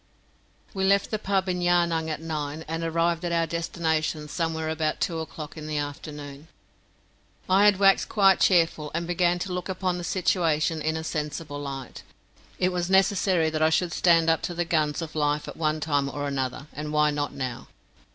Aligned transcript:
We 0.73 0.83
left 0.83 1.11
the 1.11 1.19
pub 1.19 1.47
in 1.47 1.61
Yarnung 1.61 2.09
at 2.09 2.19
nine, 2.19 2.65
and 2.67 2.83
arrived 2.83 3.23
at 3.23 3.31
our 3.31 3.45
destination 3.45 4.27
somewhere 4.27 4.67
about 4.67 4.99
two 4.99 5.19
o'clock 5.19 5.55
in 5.55 5.67
the 5.67 5.77
afternoon. 5.77 6.47
I 7.47 7.65
had 7.65 7.77
waxed 7.77 8.09
quite 8.09 8.39
cheerful, 8.39 8.89
and 8.95 9.05
began 9.05 9.37
to 9.37 9.53
look 9.53 9.69
upon 9.69 9.99
the 9.99 10.03
situation 10.03 10.81
in 10.81 10.97
a 10.97 11.03
sensible 11.03 11.59
light. 11.59 12.01
It 12.57 12.69
was 12.69 12.89
necessary 12.89 13.51
that 13.51 13.61
I 13.61 13.69
should 13.69 13.93
stand 13.93 14.27
up 14.27 14.41
to 14.41 14.55
the 14.55 14.65
guns 14.65 15.03
of 15.03 15.13
life 15.13 15.47
at 15.47 15.55
one 15.55 15.79
time 15.79 16.09
or 16.09 16.27
another, 16.27 16.65
and 16.73 16.91
why 16.91 17.11
not 17.11 17.33
now? 17.35 17.67